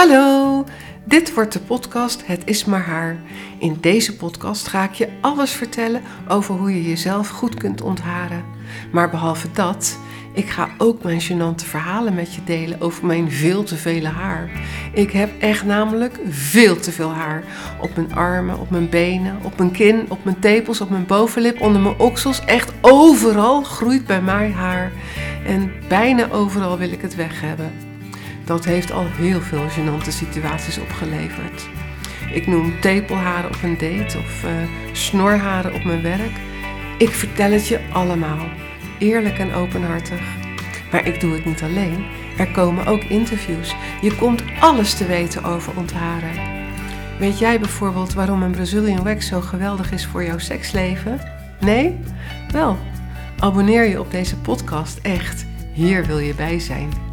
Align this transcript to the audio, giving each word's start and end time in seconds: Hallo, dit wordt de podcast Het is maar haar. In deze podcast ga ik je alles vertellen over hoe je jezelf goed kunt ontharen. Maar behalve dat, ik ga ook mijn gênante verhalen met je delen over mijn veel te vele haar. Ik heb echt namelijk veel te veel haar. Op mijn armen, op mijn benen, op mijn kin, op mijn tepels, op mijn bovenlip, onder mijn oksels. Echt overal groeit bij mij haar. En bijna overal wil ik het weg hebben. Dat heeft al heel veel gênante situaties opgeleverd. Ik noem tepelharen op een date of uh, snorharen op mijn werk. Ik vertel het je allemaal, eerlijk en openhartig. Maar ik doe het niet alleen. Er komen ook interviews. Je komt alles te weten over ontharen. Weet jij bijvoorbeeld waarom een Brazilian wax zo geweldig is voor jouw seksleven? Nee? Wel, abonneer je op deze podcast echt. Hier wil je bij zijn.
Hallo, 0.00 0.64
dit 1.04 1.34
wordt 1.34 1.52
de 1.52 1.60
podcast 1.60 2.26
Het 2.26 2.42
is 2.44 2.64
maar 2.64 2.82
haar. 2.82 3.16
In 3.58 3.76
deze 3.80 4.16
podcast 4.16 4.68
ga 4.68 4.84
ik 4.84 4.92
je 4.92 5.08
alles 5.20 5.50
vertellen 5.50 6.02
over 6.28 6.54
hoe 6.54 6.74
je 6.74 6.88
jezelf 6.88 7.28
goed 7.28 7.54
kunt 7.54 7.80
ontharen. 7.80 8.44
Maar 8.92 9.10
behalve 9.10 9.48
dat, 9.52 9.98
ik 10.34 10.48
ga 10.48 10.68
ook 10.78 11.02
mijn 11.02 11.20
gênante 11.20 11.66
verhalen 11.66 12.14
met 12.14 12.34
je 12.34 12.44
delen 12.44 12.80
over 12.80 13.06
mijn 13.06 13.30
veel 13.30 13.62
te 13.62 13.76
vele 13.76 14.08
haar. 14.08 14.50
Ik 14.92 15.10
heb 15.10 15.30
echt 15.40 15.64
namelijk 15.64 16.18
veel 16.28 16.76
te 16.76 16.92
veel 16.92 17.10
haar. 17.10 17.44
Op 17.80 17.96
mijn 17.96 18.14
armen, 18.14 18.58
op 18.58 18.70
mijn 18.70 18.88
benen, 18.88 19.38
op 19.42 19.58
mijn 19.58 19.70
kin, 19.70 20.06
op 20.08 20.24
mijn 20.24 20.38
tepels, 20.38 20.80
op 20.80 20.90
mijn 20.90 21.06
bovenlip, 21.06 21.60
onder 21.60 21.80
mijn 21.80 21.98
oksels. 21.98 22.44
Echt 22.44 22.72
overal 22.80 23.62
groeit 23.62 24.06
bij 24.06 24.22
mij 24.22 24.50
haar. 24.50 24.92
En 25.46 25.72
bijna 25.88 26.30
overal 26.30 26.78
wil 26.78 26.92
ik 26.92 27.02
het 27.02 27.14
weg 27.14 27.40
hebben. 27.40 27.89
Dat 28.50 28.64
heeft 28.64 28.92
al 28.92 29.06
heel 29.06 29.40
veel 29.40 29.68
gênante 29.68 30.08
situaties 30.08 30.78
opgeleverd. 30.78 31.68
Ik 32.32 32.46
noem 32.46 32.80
tepelharen 32.80 33.50
op 33.50 33.62
een 33.62 33.78
date 33.78 34.18
of 34.18 34.44
uh, 34.44 34.50
snorharen 34.92 35.74
op 35.74 35.84
mijn 35.84 36.02
werk. 36.02 36.32
Ik 36.98 37.10
vertel 37.10 37.50
het 37.50 37.68
je 37.68 37.80
allemaal, 37.92 38.46
eerlijk 38.98 39.38
en 39.38 39.52
openhartig. 39.52 40.20
Maar 40.92 41.06
ik 41.06 41.20
doe 41.20 41.32
het 41.32 41.44
niet 41.44 41.62
alleen. 41.62 42.04
Er 42.38 42.50
komen 42.50 42.86
ook 42.86 43.02
interviews. 43.02 43.74
Je 44.00 44.16
komt 44.16 44.42
alles 44.60 44.94
te 44.94 45.06
weten 45.06 45.44
over 45.44 45.72
ontharen. 45.76 46.34
Weet 47.18 47.38
jij 47.38 47.60
bijvoorbeeld 47.60 48.12
waarom 48.12 48.42
een 48.42 48.50
Brazilian 48.50 49.02
wax 49.02 49.26
zo 49.26 49.40
geweldig 49.40 49.92
is 49.92 50.06
voor 50.06 50.24
jouw 50.24 50.38
seksleven? 50.38 51.20
Nee? 51.60 51.98
Wel, 52.52 52.78
abonneer 53.38 53.88
je 53.88 54.00
op 54.00 54.10
deze 54.10 54.36
podcast 54.36 54.98
echt. 55.02 55.46
Hier 55.72 56.06
wil 56.06 56.18
je 56.18 56.34
bij 56.34 56.58
zijn. 56.58 57.09